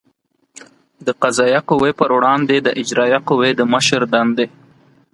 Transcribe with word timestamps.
د 1.05 1.07
قضایه 1.21 1.61
قوې 1.69 1.91
پر 1.99 2.09
وړاندې 2.17 2.55
د 2.61 2.67
اجرایه 2.81 3.19
قوې 3.29 3.51
د 3.55 3.61
مشر 3.73 4.01
دندې 4.13 4.45